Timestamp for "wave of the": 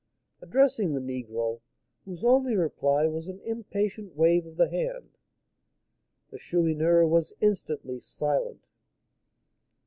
4.15-4.67